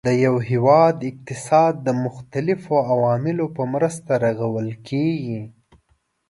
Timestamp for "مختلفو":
2.05-2.73